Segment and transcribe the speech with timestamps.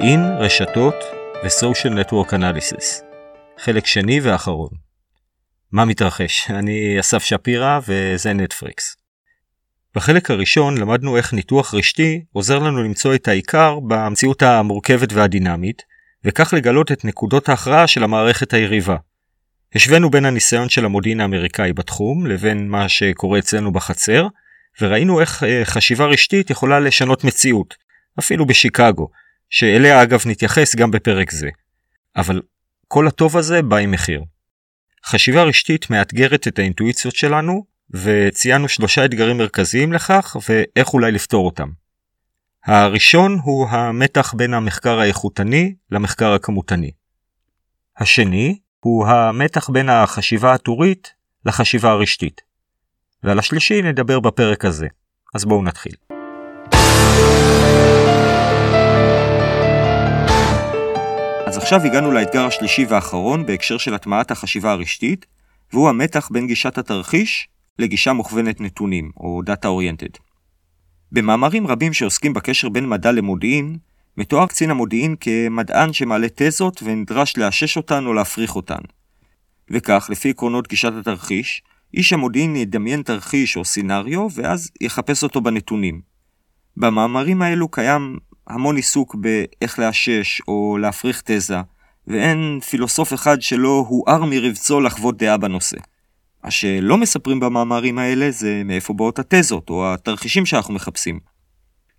[0.00, 0.94] מודיעין, רשתות
[1.44, 3.04] ו-social network analysis.
[3.58, 4.70] חלק שני ואחרון.
[5.72, 6.50] מה מתרחש?
[6.50, 8.96] אני אסף שפירא וזה נטפריקס.
[9.94, 15.82] בחלק הראשון למדנו איך ניתוח רשתי עוזר לנו למצוא את העיקר במציאות המורכבת והדינמית,
[16.24, 18.96] וכך לגלות את נקודות ההכרעה של המערכת היריבה.
[19.74, 24.26] השווינו בין הניסיון של המודיעין האמריקאי בתחום לבין מה שקורה אצלנו בחצר,
[24.80, 27.74] וראינו איך אה, חשיבה רשתית יכולה לשנות מציאות,
[28.18, 29.08] אפילו בשיקגו,
[29.50, 31.48] שאליה אגב נתייחס גם בפרק זה.
[32.16, 32.42] אבל
[32.88, 34.24] כל הטוב הזה בא עם מחיר.
[35.06, 41.68] חשיבה רשתית מאתגרת את האינטואיציות שלנו, וציינו שלושה אתגרים מרכזיים לכך ואיך אולי לפתור אותם.
[42.64, 46.90] הראשון הוא המתח בין המחקר האיכותני למחקר הכמותני.
[47.98, 51.12] השני הוא המתח בין החשיבה הטורית
[51.46, 52.40] לחשיבה הרשתית.
[53.22, 54.86] ועל השלישי נדבר בפרק הזה.
[55.34, 55.92] אז בואו נתחיל.
[61.60, 65.26] עכשיו הגענו לאתגר השלישי והאחרון בהקשר של הטמעת החשיבה הרשתית,
[65.72, 70.18] והוא המתח בין גישת התרחיש לגישה מוכוונת נתונים, או Data Oriented.
[71.12, 73.78] במאמרים רבים שעוסקים בקשר בין מדע למודיעין,
[74.16, 78.80] מתואר קצין המודיעין כמדען שמעלה תזות ונדרש לאשש אותן או להפריך אותן.
[79.70, 81.62] וכך, לפי עקרונות גישת התרחיש,
[81.94, 86.00] איש המודיעין ידמיין תרחיש או סינריו, ואז יחפש אותו בנתונים.
[86.76, 88.18] במאמרים האלו קיים
[88.50, 91.60] המון עיסוק באיך לאשש או להפריך תזה,
[92.06, 95.76] ואין פילוסוף אחד שלא הואר מרבצו לחוות דעה בנושא.
[96.44, 101.18] מה שלא מספרים במאמרים האלה זה מאיפה באות התזות או התרחישים שאנחנו מחפשים.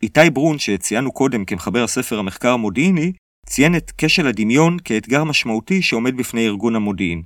[0.04, 3.12] איתי ברון, שציינו קודם כמחבר הספר המחקר המודיעיני,
[3.46, 7.22] ציין את כשל הדמיון כאתגר משמעותי שעומד בפני ארגון המודיעין.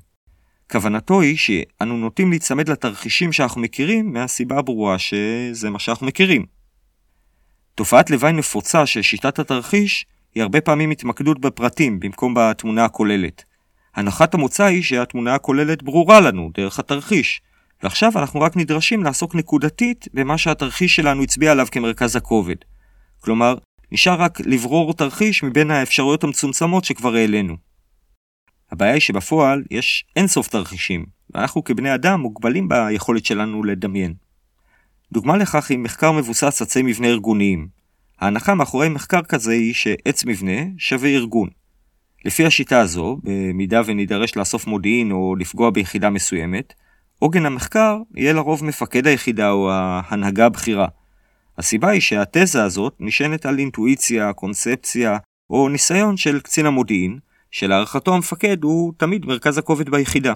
[0.72, 6.55] כוונתו היא שאנו נוטים להיצמד לתרחישים שאנחנו מכירים מהסיבה הברורה שזה מה שאנחנו מכירים.
[7.76, 10.06] תופעת לוואי נפוצה של שיטת התרחיש
[10.36, 13.44] היא הרבה פעמים התמקדות בפרטים במקום בתמונה הכוללת.
[13.96, 17.42] הנחת המוצא היא שהתמונה הכוללת ברורה לנו דרך התרחיש,
[17.84, 22.56] ועכשיו אנחנו רק נדרשים לעסוק נקודתית במה שהתרחיש שלנו הצביע עליו כמרכז הכובד.
[23.20, 23.56] כלומר,
[23.92, 27.58] נשאר רק לברור תרחיש מבין האפשרויות המצומצמות שכבר העלינו.
[28.72, 34.25] הבעיה היא שבפועל יש אינסוף תרחישים, ואנחנו כבני אדם מוגבלים ביכולת שלנו לדמיין.
[35.16, 37.68] דוגמה לכך היא מחקר מבוסס עצי מבנה ארגוניים.
[38.20, 41.50] ההנחה מאחורי מחקר כזה היא שעץ מבנה שווה ארגון.
[42.26, 46.74] לפי השיטה הזו, במידה ונידרש לאסוף מודיעין או לפגוע ביחידה מסוימת,
[47.20, 50.88] עוגן המחקר יהיה לרוב מפקד היחידה או ההנהגה הבכירה.
[51.58, 55.18] הסיבה היא שהתזה הזאת נשענת על אינטואיציה, קונספציה
[55.50, 57.20] או ניסיון של קצין המודיעין,
[57.52, 60.34] שלהערכתו המפקד הוא תמיד מרכז הכובד ביחידה.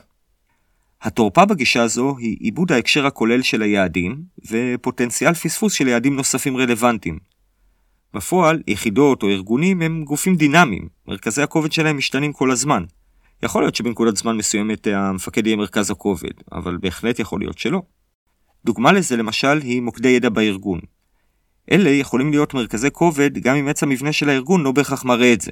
[1.02, 7.20] התורפה בגישה הזו היא עיבוד ההקשר הכולל של היעדים ופוטנציאל פספוס של יעדים נוספים רלוונטיים.
[8.14, 12.84] בפועל, יחידות או ארגונים הם גופים דינמיים, מרכזי הכובד שלהם משתנים כל הזמן.
[13.44, 17.82] יכול להיות שבנקודת זמן מסוימת המפקד יהיה מרכז הכובד, אבל בהחלט יכול להיות שלא.
[18.66, 20.80] דוגמה לזה למשל היא מוקדי ידע בארגון.
[21.72, 25.42] אלה יכולים להיות מרכזי כובד גם אם עץ המבנה של הארגון לא בהכרח מראה את
[25.42, 25.52] זה.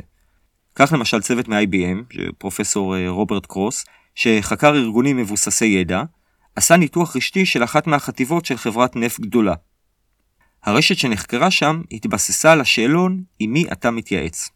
[0.75, 3.85] כך למשל צוות מ-IBM, פרופסור אה, רוברט קרוס,
[4.19, 6.03] שחקר ארגונים מבוססי ידע,
[6.55, 9.53] עשה ניתוח רשתי של אחת מהחטיבות של חברת נפט גדולה.
[10.63, 14.49] הרשת שנחקרה שם התבססה על השאלון עם מי אתה מתייעץ.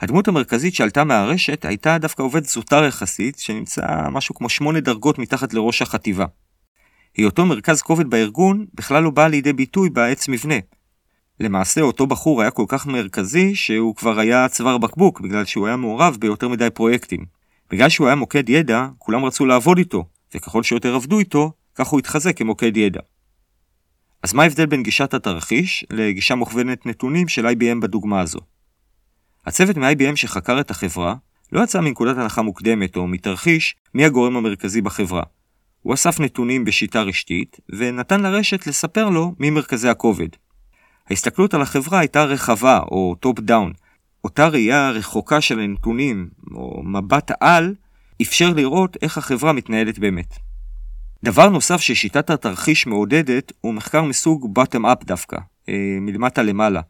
[0.00, 5.54] הדמות המרכזית שעלתה מהרשת הייתה דווקא עובד זוטר יחסית, שנמצא משהו כמו שמונה דרגות מתחת
[5.54, 6.26] לראש החטיבה.
[7.16, 10.58] היותו מרכז כובד בארגון בכלל לא בא לידי ביטוי בעץ מבנה.
[11.40, 15.76] למעשה אותו בחור היה כל כך מרכזי שהוא כבר היה צוואר בקבוק בגלל שהוא היה
[15.76, 17.35] מעורב ביותר מדי פרויקטים.
[17.70, 20.04] בגלל שהוא היה מוקד ידע, כולם רצו לעבוד איתו,
[20.34, 23.00] וככל שיותר עבדו איתו, כך הוא התחזק כמוקד ידע.
[24.22, 28.38] אז מה ההבדל בין גישת התרחיש לגישה מוכוונת נתונים של IBM בדוגמה הזו?
[29.46, 31.14] הצוות מ-IBM שחקר את החברה
[31.52, 35.22] לא יצא מנקודת הנחה מוקדמת או מתרחיש מי הגורם המרכזי בחברה.
[35.82, 40.28] הוא אסף נתונים בשיטה רשתית ונתן לרשת לספר לו מי מרכזי הכובד.
[41.10, 43.72] ההסתכלות על החברה הייתה רחבה או top down.
[44.26, 47.74] אותה ראייה רחוקה של הנתונים או מבט על
[48.22, 50.34] אפשר לראות איך החברה מתנהלת באמת.
[51.24, 55.36] דבר נוסף ששיטת התרחיש מעודדת הוא מחקר מסוג bottom up דווקא,
[55.68, 56.80] אה, מלמטה למעלה.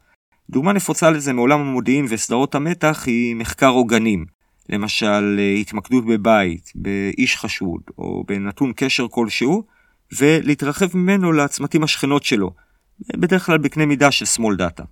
[0.49, 4.25] דוגמה נפוצה לזה מעולם המודיעין וסדרות המתח היא מחקר עוגנים.
[4.69, 9.63] למשל, אה, התמקדות בבית, באיש חשוד, או בנתון קשר כלשהו,
[10.19, 12.51] ולהתרחב ממנו לצמתים השכנות שלו,
[13.17, 14.83] בדרך כלל בקנה מידה של small data.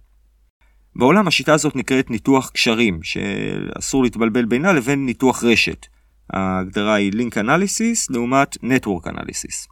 [0.96, 5.86] בעולם השיטה הזאת נקראת ניתוח קשרים, שאסור להתבלבל בינה לבין ניתוח רשת.
[6.34, 9.68] ההגדרה היא Link Analysis לעומת Network Analysis.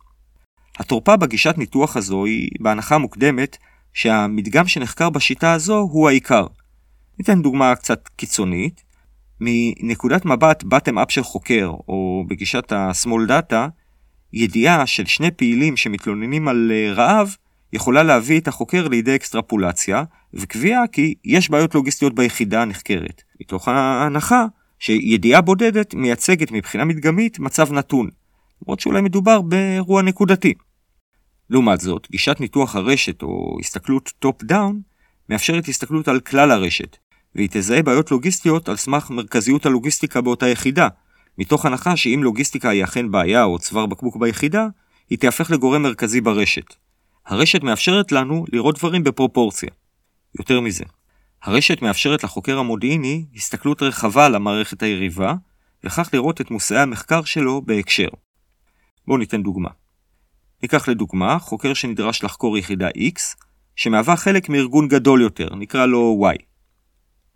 [0.80, 3.58] התורפה בגישת ניתוח הזו היא בהנחה מוקדמת
[3.94, 6.48] שהמדגם שנחקר בשיטה הזו הוא העיקר.
[7.20, 8.84] ניתן דוגמה קצת קיצונית.
[9.40, 13.56] מנקודת מבט bottom-up של חוקר, או בגישת ה-small data,
[14.34, 17.36] ידיעה של שני פעילים שמתלוננים על אה, רעב
[17.74, 20.04] יכולה להביא את החוקר לידי אקסטרפולציה,
[20.34, 24.46] וקביעה כי יש בעיות לוגיסטיות ביחידה הנחקרת, מתוך ההנחה
[24.80, 28.10] שידיעה בודדת מייצגת מבחינה מדגמית מצב נתון,
[28.62, 30.54] למרות שאולי מדובר באירוע נקודתי.
[31.50, 34.82] לעומת זאת, גישת ניתוח הרשת או הסתכלות top-down
[35.30, 36.98] מאפשרת הסתכלות על כלל הרשת,
[37.36, 40.88] והיא תזהה בעיות לוגיסטיות על סמך מרכזיות הלוגיסטיקה באותה יחידה,
[41.38, 44.68] מתוך הנחה שאם לוגיסטיקה היא אכן בעיה או צוואר בקבוק ביחידה,
[45.10, 46.83] היא תהפך לגורם מרכזי ברשת.
[47.26, 49.70] הרשת מאפשרת לנו לראות דברים בפרופורציה.
[50.40, 50.84] יותר מזה,
[51.44, 55.34] הרשת מאפשרת לחוקר המודיעיני הסתכלות רחבה על המערכת היריבה,
[55.84, 58.08] וכך לראות את מושאי המחקר שלו בהקשר.
[59.08, 59.70] בואו ניתן דוגמה.
[60.64, 63.44] ניקח לדוגמה חוקר שנדרש לחקור יחידה X,
[63.76, 66.44] שמהווה חלק מארגון גדול יותר, נקרא לו Y.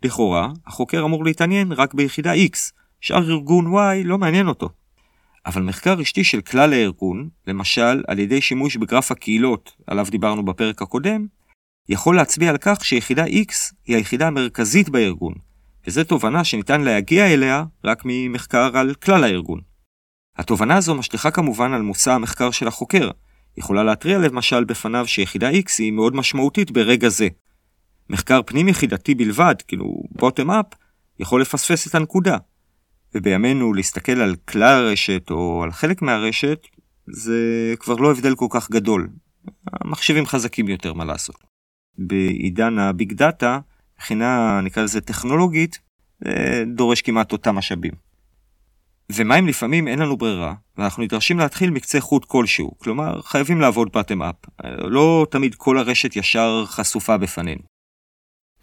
[0.02, 4.68] לכאורה, החוקר אמור להתעניין רק ביחידה X, שאר ארגון Y לא מעניין אותו.
[5.46, 10.82] אבל מחקר רשתי של כלל הארגון, למשל על ידי שימוש בגרף הקהילות עליו דיברנו בפרק
[10.82, 11.26] הקודם,
[11.88, 13.52] יכול להצביע על כך שיחידה X
[13.86, 15.34] היא היחידה המרכזית בארגון,
[15.86, 19.60] וזו תובנה שניתן להגיע אליה רק ממחקר על כלל הארגון.
[20.36, 23.10] התובנה הזו משליכה כמובן על מושא המחקר של החוקר,
[23.56, 27.28] יכולה להתריע למשל בפניו שיחידה X היא מאוד משמעותית ברגע זה.
[28.10, 30.76] מחקר פנים יחידתי בלבד, כאילו bottom up,
[31.18, 32.36] יכול לפספס את הנקודה.
[33.14, 36.66] ובימינו להסתכל על כלל הרשת או על חלק מהרשת,
[37.06, 39.08] זה כבר לא הבדל כל כך גדול.
[39.72, 41.36] המחשבים חזקים יותר, מה לעשות.
[41.98, 43.58] בעידן הביג דאטה,
[43.96, 45.78] מבחינה נקרא לזה טכנולוגית,
[46.66, 47.92] דורש כמעט אותם משאבים.
[49.12, 53.88] ומה אם לפעמים אין לנו ברירה, ואנחנו נדרשים להתחיל מקצה חוט כלשהו, כלומר חייבים לעבוד
[53.92, 54.34] בטם אפ.
[54.78, 57.62] לא תמיד כל הרשת ישר חשופה בפנינו.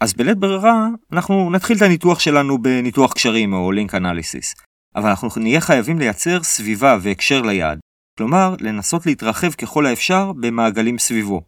[0.00, 4.54] אז בלית ברירה, אנחנו נתחיל את הניתוח שלנו בניתוח קשרים או לינק אנליסיס.
[4.96, 7.78] אבל אנחנו נהיה חייבים לייצר סביבה והקשר ליעד.
[8.18, 11.42] כלומר, לנסות להתרחב ככל האפשר במעגלים סביבו.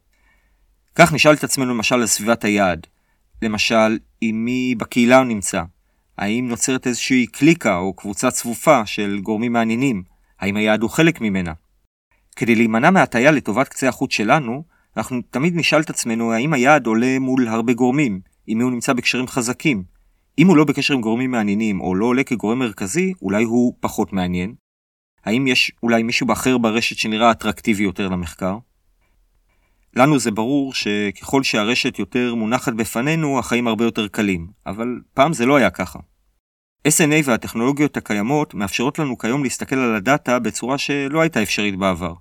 [0.95, 2.87] כך נשאל את עצמנו למשל על סביבת היעד.
[3.43, 5.63] למשל, עם מי בקהילה הוא נמצא.
[6.19, 10.03] האם נוצרת איזושהי קליקה או קבוצה צפופה של גורמים מעניינים?
[10.41, 11.53] האם היעד הוא חלק ממנה?
[12.37, 14.65] כדי להימנע מהטיה לטובת קצה החוט שלנו,
[14.97, 18.21] אנחנו תמיד נשאל את עצמנו האם היעד עולה מול הרבה גורמים,
[18.55, 19.85] מי הוא נמצא בקשרים חזקים.
[20.39, 24.13] אם הוא לא בקשר עם גורמים מעניינים או לא עולה כגורם מרכזי, אולי הוא פחות
[24.13, 24.55] מעניין.
[25.25, 28.59] האם יש אולי מישהו אחר ברשת שנראה אטרקטיבי יותר למחקר?
[29.97, 35.47] לנו זה ברור שככל שהרשת יותר מונחת בפנינו, החיים הרבה יותר קלים, אבל פעם זה
[35.47, 35.99] לא היה ככה.
[36.89, 42.15] SNA והטכנולוגיות הקיימות מאפשרות לנו כיום להסתכל על הדאטה בצורה שלא הייתה אפשרית בעבר.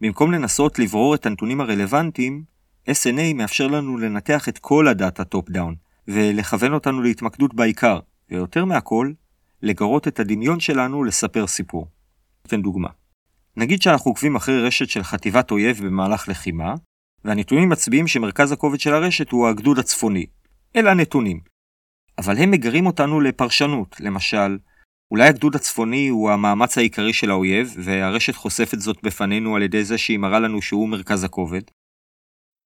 [0.00, 2.42] במקום לנסות לברור את הנתונים הרלוונטיים,
[2.88, 5.74] SNA מאפשר לנו לנתח את כל הדאטה top down,
[6.08, 8.00] ולכוון אותנו להתמקדות בעיקר,
[8.30, 9.12] ויותר מהכל,
[9.62, 11.86] לגרות את הדמיון שלנו לספר סיפור.
[12.46, 12.88] אתן דוגמה.
[13.56, 16.74] נגיד שאנחנו עוקבים אחרי רשת של חטיבת אויב במהלך לחימה,
[17.24, 20.26] והנתונים מצביעים שמרכז הכובד של הרשת הוא הגדוד הצפוני.
[20.76, 21.40] אלה הנתונים.
[22.18, 24.58] אבל הם מגרים אותנו לפרשנות, למשל,
[25.10, 29.98] אולי הגדוד הצפוני הוא המאמץ העיקרי של האויב, והרשת חושפת זאת בפנינו על ידי זה
[29.98, 31.62] שהיא מראה לנו שהוא מרכז הכובד.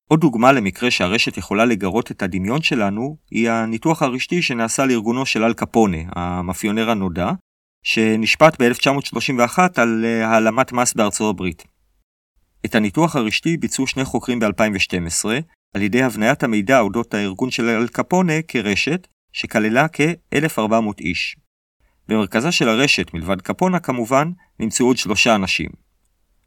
[0.08, 5.44] עוד דוגמה למקרה שהרשת יכולה לגרות את הדמיון שלנו, היא הניתוח הרשתי שנעשה לארגונו של
[5.44, 7.30] אל קפונה, המאפיונר הנודע,
[7.82, 11.64] שנשפט ב-1931 על אה, העלמת מס בארצות הברית.
[12.66, 15.24] את הניתוח הרשתי ביצעו שני חוקרים ב-2012,
[15.74, 21.36] על ידי הבניית המידע אודות הארגון של אל קפונה כרשת, שכללה כ-1,400 איש.
[22.08, 25.70] במרכזה של הרשת, מלבד קפונה כמובן, נמצאו עוד שלושה אנשים.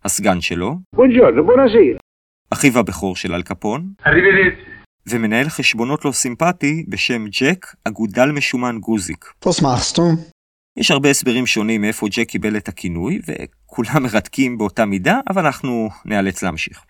[0.04, 0.76] הסגן שלו,
[2.50, 3.94] אחיו הבכור של אל קפון,
[5.08, 9.26] ומנהל חשבונות לא סימפטי בשם ג'ק אגודל משומן גוזיק.
[10.78, 15.90] יש הרבה הסברים שונים מאיפה ג'ק קיבל את הכינוי, וכולם מרתקים באותה מידה, אבל אנחנו
[16.06, 16.82] נאלץ להמשיך.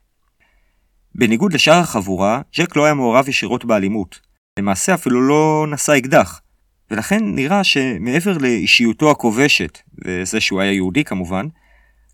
[1.15, 4.19] בניגוד לשאר החבורה, ג'ק לא היה מעורב ישירות באלימות.
[4.59, 6.41] למעשה אפילו לא נשא אקדח.
[6.91, 11.47] ולכן נראה שמעבר לאישיותו הכובשת, וזה שהוא היה יהודי כמובן,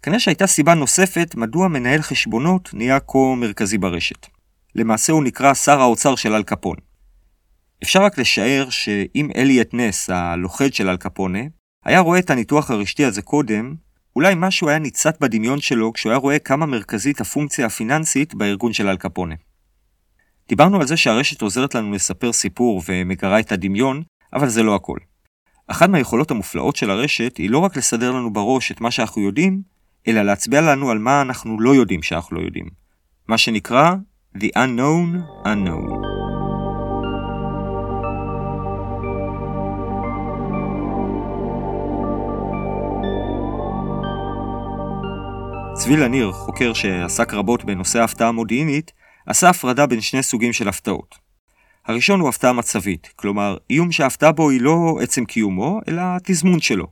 [0.05, 4.27] כנראה שהייתה סיבה נוספת מדוע מנהל חשבונות נהיה כה מרכזי ברשת.
[4.75, 6.75] למעשה הוא נקרא שר האוצר של אל קפון.
[7.83, 11.39] אפשר רק לשער שאם אליאט נס, הלוכד של אל קפונה,
[11.85, 13.75] היה רואה את הניתוח הרשתי הזה קודם,
[14.15, 18.87] אולי משהו היה ניצת בדמיון שלו כשהוא היה רואה כמה מרכזית הפונקציה הפיננסית בארגון של
[18.87, 19.35] אל קפונה.
[20.49, 24.97] דיברנו על זה שהרשת עוזרת לנו לספר סיפור ומגרה את הדמיון, אבל זה לא הכל.
[25.67, 29.74] אחת מהיכולות המופלאות של הרשת היא לא רק לסדר לנו בראש את מה שאנחנו יודעים,
[30.07, 32.65] אלא להצביע לנו על מה אנחנו לא יודעים שאנחנו לא יודעים.
[33.27, 33.95] מה שנקרא
[34.37, 36.15] The Unknown Unknown.
[45.73, 48.91] צבי לניר, חוקר שעסק רבות בנושא ההפתעה המודיעינית,
[49.25, 51.15] עשה הפרדה בין שני סוגים של הפתעות.
[51.85, 56.87] הראשון הוא הפתעה מצבית, כלומר, איום שההפתעה בו היא לא עצם קיומו, אלא התזמון שלו.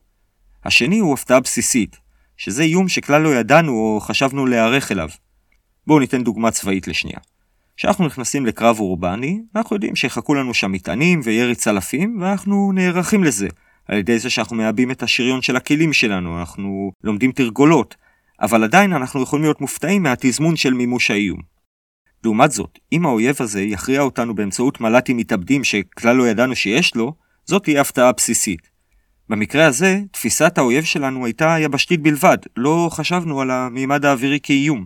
[0.66, 2.03] השני הוא הפתעה בסיסית,
[2.38, 5.10] שזה איום שכלל לא ידענו או חשבנו להיערך אליו.
[5.88, 7.20] בואו ניתן דוגמה צבאית לשנייה.
[7.78, 13.48] כשאנחנו נכנסים לקרב אורבני, אנחנו יודעים שיחכו לנו שם מטענים וירי צלפים, ואנחנו נערכים לזה,
[13.88, 17.96] על ידי זה שאנחנו מעבים את השריון של הכלים שלנו, אנחנו לומדים תרגולות,
[18.42, 21.40] אבל עדיין אנחנו יכולים להיות מופתעים מהתזמון של מימוש האיום.
[22.24, 27.14] לעומת זאת, אם האויב הזה יכריע אותנו באמצעות מל"טים מתאבדים שכלל לא ידענו שיש לו,
[27.46, 28.73] זאת תהיה הפתעה בסיסית.
[29.34, 34.86] במקרה הזה, תפיסת האויב שלנו הייתה יבשתית בלבד, לא חשבנו על המימד האווירי כאיום.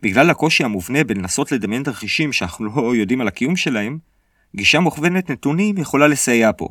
[0.00, 3.98] בגלל הקושי המובנה בלנסות לדמיין תרחישים שאנחנו לא יודעים על הקיום שלהם,
[4.56, 6.68] גישה מוכוונת נתונים יכולה לסייע פה.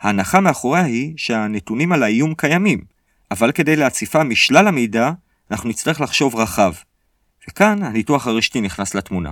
[0.00, 2.84] ההנחה מאחוריה היא שהנתונים על האיום קיימים,
[3.30, 5.10] אבל כדי להציפה משלל המידע,
[5.50, 6.72] אנחנו נצטרך לחשוב רחב.
[7.48, 9.30] וכאן הניתוח הרשתי נכנס לתמונה.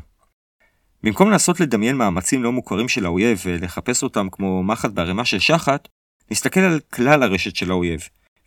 [1.02, 5.88] במקום לנסות לדמיין מאמצים לא מוכרים של האויב ולחפש אותם כמו מחט בערימה של שחת,
[6.30, 8.00] נסתכל על כלל הרשת של האויב,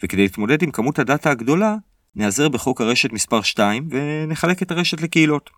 [0.04, 1.76] וכדי להתמודד עם כמות הדאטה הגדולה,
[2.16, 5.50] נעזר בחוק הרשת מספר 2 ונחלק את הרשת לקהילות.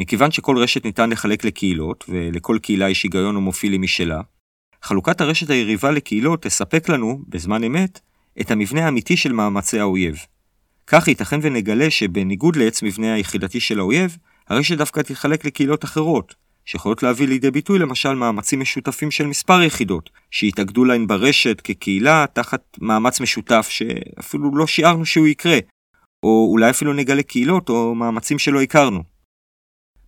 [0.00, 4.20] מכיוון שכל רשת ניתן לחלק לקהילות, ולכל קהילה יש היגיון הומופילי משלה,
[4.82, 8.00] חלוקת הרשת היריבה לקהילות תספק לנו, בזמן אמת,
[8.40, 10.16] את המבנה האמיתי של מאמצי האויב.
[10.86, 14.16] כך ייתכן ונגלה שבניגוד לעץ מבנה היחידתי של האויב,
[14.48, 16.34] הרשת דווקא תתחלק לקהילות אחרות,
[16.70, 22.62] שיכולות להביא לידי ביטוי למשל מאמצים משותפים של מספר יחידות, שיתאגדו להן ברשת כקהילה תחת
[22.80, 25.58] מאמץ משותף שאפילו לא שיערנו שהוא יקרה,
[26.22, 29.02] או אולי אפילו נגלה קהילות או מאמצים שלא הכרנו.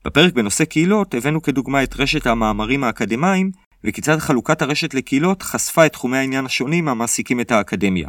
[0.05, 3.51] בפרק בנושא קהילות הבאנו כדוגמה את רשת המאמרים האקדמיים,
[3.85, 8.09] וכיצד חלוקת הרשת לקהילות חשפה את תחומי העניין השונים המעסיקים את האקדמיה.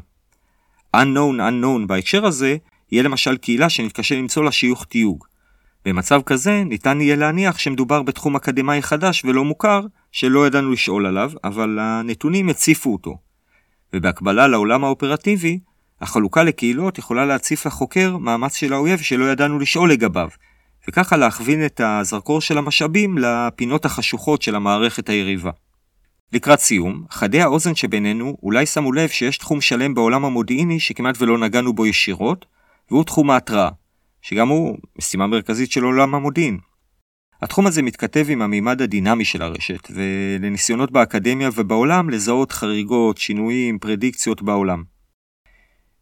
[0.95, 2.57] unknown unknown בהקשר הזה,
[2.91, 5.30] יהיה למשל קהילה שנתקשה למצוא לה שיוך תיוג.
[5.85, 11.31] במצב כזה ניתן יהיה להניח שמדובר בתחום אקדמאי חדש ולא מוכר, שלא ידענו לשאול עליו,
[11.43, 13.17] אבל הנתונים הציפו אותו.
[13.93, 15.59] ובהקבלה לעולם האופרטיבי,
[16.01, 20.29] החלוקה לקהילות יכולה להציף לחוקר מאמץ של האויב שלא ידענו לשאול לגביו,
[20.87, 25.51] וככה להכווין את הזרקור של המשאבים לפינות החשוכות של המערכת היריבה.
[26.33, 31.37] לקראת סיום, חדי האוזן שבינינו אולי שמו לב שיש תחום שלם בעולם המודיעיני שכמעט ולא
[31.37, 32.45] נגענו בו ישירות,
[32.91, 33.69] והוא תחום ההתראה.
[34.21, 36.57] שגם הוא משימה מרכזית של עולם המודיעין.
[37.41, 44.41] התחום הזה מתכתב עם המימד הדינמי של הרשת, ולניסיונות באקדמיה ובעולם לזהות חריגות, שינויים, פרדיקציות
[44.41, 44.83] בעולם.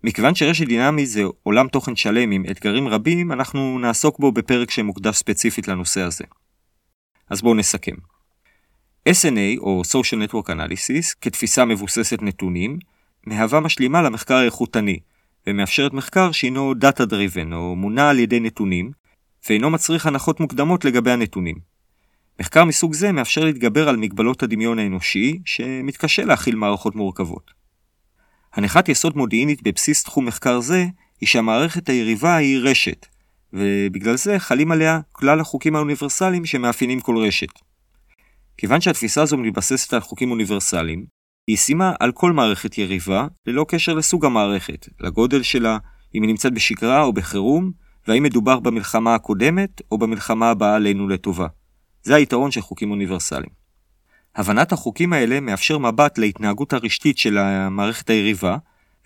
[0.04, 5.16] מכיוון שרשת דינמי זה עולם תוכן שלם עם אתגרים רבים, אנחנו נעסוק בו בפרק שמוקדש
[5.16, 6.24] ספציפית לנושא הזה.
[7.30, 7.96] אז בואו נסכם.
[9.10, 12.78] SNA או Social Network Analysis כתפיסה מבוססת נתונים,
[13.26, 15.00] מהווה משלימה למחקר האיכותני,
[15.50, 18.92] ומאפשרת מחקר שהינו Data Driven או מונע על ידי נתונים,
[19.50, 21.56] ואינו מצריך הנחות מוקדמות לגבי הנתונים.
[22.40, 27.52] מחקר מסוג זה מאפשר להתגבר על מגבלות הדמיון האנושי, שמתקשה להכיל מערכות מורכבות.
[28.54, 30.86] הנחת יסוד מודיעינית בבסיס תחום מחקר זה,
[31.22, 33.06] היא שהמערכת היריבה היא רשת,
[33.54, 37.60] ובגלל זה חלים עליה כלל החוקים האוניברסליים שמאפיינים כל רשת.
[38.58, 41.06] כיוון שהתפיסה הזו מתבססת על חוקים אוניברסליים,
[41.48, 45.78] ישימה על כל מערכת יריבה, ללא קשר לסוג המערכת, לגודל שלה,
[46.16, 47.72] אם היא נמצאת בשגרה או בחירום,
[48.08, 51.48] והאם מדובר במלחמה הקודמת או במלחמה הבאה עלינו לטובה.
[52.04, 53.60] זה היתרון של חוקים אוניברסליים.
[54.36, 58.58] הבנת החוקים האלה מאפשר מבט להתנהגות הרשתית של המערכת היריבה,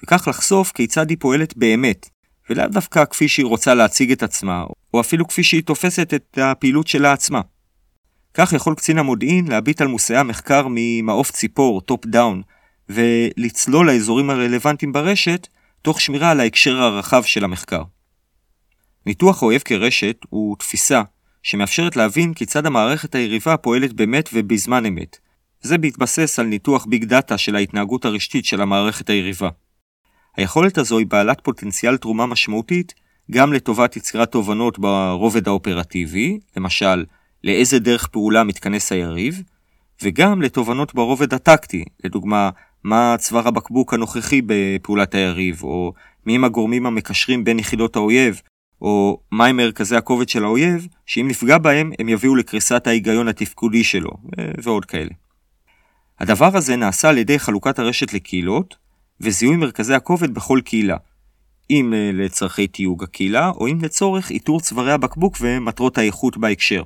[0.03, 2.09] וכך לחשוף כיצד היא פועלת באמת,
[2.49, 6.87] ולאו דווקא כפי שהיא רוצה להציג את עצמה, או אפילו כפי שהיא תופסת את הפעילות
[6.87, 7.41] שלה עצמה.
[8.33, 12.41] כך יכול קצין המודיעין להביט על מושאי המחקר ממעוף ציפור, top down,
[12.89, 15.47] ולצלול לאזורים הרלוונטיים ברשת,
[15.81, 17.83] תוך שמירה על ההקשר הרחב של המחקר.
[19.05, 21.01] ניתוח האויב כרשת הוא תפיסה
[21.43, 25.17] שמאפשרת להבין כיצד המערכת היריבה פועלת באמת ובזמן אמת.
[25.61, 29.49] זה בהתבסס על ניתוח big data של ההתנהגות הרשתית של המערכת היריבה.
[30.37, 32.93] היכולת הזו היא בעלת פוטנציאל תרומה משמעותית
[33.31, 37.03] גם לטובת יצירת תובנות ברובד האופרטיבי, למשל,
[37.43, 39.41] לאיזה דרך פעולה מתכנס היריב,
[40.03, 42.50] וגם לתובנות ברובד הטקטי, לדוגמה,
[42.83, 45.93] מה צוואר הבקבוק הנוכחי בפעולת היריב, או
[46.25, 48.41] מי הם הגורמים המקשרים בין יחידות האויב,
[48.81, 54.12] או מהם מרכזי הכובד של האויב, שאם נפגע בהם הם יביאו לקריסת ההיגיון התפקודי שלו,
[54.63, 55.12] ועוד כאלה.
[56.19, 58.75] הדבר הזה נעשה על ידי חלוקת הרשת לקהילות,
[59.21, 60.97] וזיהוי מרכזי הכובד בכל קהילה,
[61.69, 66.83] אם לצורכי תיוג הקהילה, או אם לצורך איתור צווארי הבקבוק ומטרות האיכות בהקשר.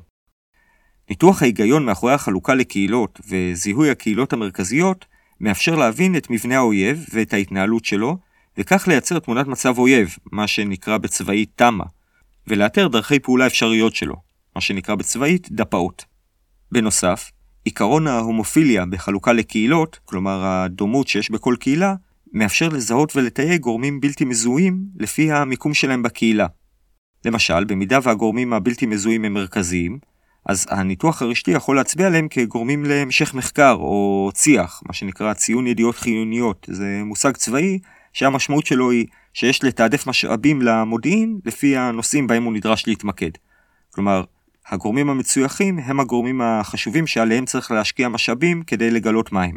[1.09, 5.05] ניתוח ההיגיון מאחורי החלוקה לקהילות וזיהוי הקהילות המרכזיות
[5.39, 8.17] מאפשר להבין את מבנה האויב ואת ההתנהלות שלו,
[8.57, 11.83] וכך לייצר תמונת מצב אויב, מה שנקרא בצבאית תמה,
[12.47, 14.15] ולאתר דרכי פעולה אפשריות שלו,
[14.55, 16.05] מה שנקרא בצבאית דפאות.
[16.71, 17.31] בנוסף,
[17.63, 21.95] עיקרון ההומופיליה בחלוקה לקהילות, כלומר הדומות שיש בכל קהילה,
[22.33, 26.47] מאפשר לזהות ולתייג גורמים בלתי מזוהים לפי המיקום שלהם בקהילה.
[27.25, 29.99] למשל, במידה והגורמים הבלתי מזוהים הם מרכזיים,
[30.47, 35.95] אז הניתוח הרשתי יכול להצביע עליהם כגורמים להמשך מחקר או צי"ח, מה שנקרא ציון ידיעות
[35.95, 36.67] חיוניות.
[36.71, 37.79] זה מושג צבאי
[38.13, 43.29] שהמשמעות שלו היא שיש לתעדף משאבים למודיעין לפי הנושאים בהם הוא נדרש להתמקד.
[43.89, 44.23] כלומר,
[44.69, 49.55] הגורמים המצויחים הם הגורמים החשובים שעליהם צריך להשקיע משאבים כדי לגלות מהם.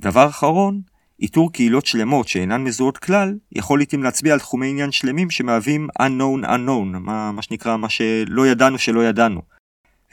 [0.00, 0.80] דבר אחרון,
[1.20, 6.44] איתור קהילות שלמות שאינן מזוהות כלל, יכול לעיתים להצביע על תחומי עניין שלמים שמהווים unknown
[6.44, 9.59] unknown, מה, מה שנקרא מה שלא ידענו שלא ידענו.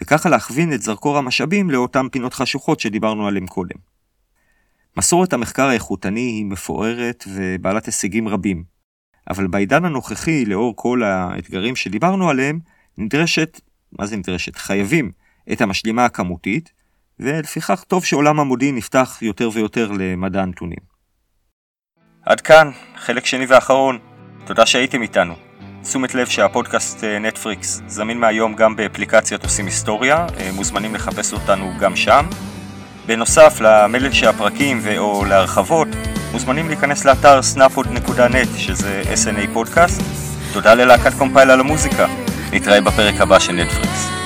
[0.01, 3.75] וככה להכווין את זרקור המשאבים לאותן פינות חשוכות שדיברנו עליהן קודם.
[4.97, 8.63] מסורת המחקר האיכותני היא מפוארת ובעלת הישגים רבים,
[9.29, 12.59] אבל בעידן הנוכחי, לאור כל האתגרים שדיברנו עליהם,
[12.97, 13.61] נדרשת,
[13.91, 14.55] מה זה נדרשת?
[14.55, 15.11] חייבים
[15.51, 16.71] את המשלימה הכמותית,
[17.19, 20.97] ולפיכך טוב שעולם המודיעין נפתח יותר ויותר למדע הנתונים.
[22.21, 23.99] עד כאן, חלק שני ואחרון.
[24.45, 25.46] תודה שהייתם איתנו.
[25.84, 31.72] תשומת לב שהפודקאסט אה, נטפריקס זמין מהיום גם באפליקציית עושים היסטוריה, אה, מוזמנים לחפש אותנו
[31.79, 32.25] גם שם.
[33.05, 35.88] בנוסף למלל של הפרקים ו/או להרחבות,
[36.31, 40.01] מוזמנים להיכנס לאתר snapod.net שזה SNA פודקאסט.
[40.53, 42.07] תודה ללהקת קומפייל על המוזיקה.
[42.53, 44.16] נתראה בפרק הבא של נטפריקס.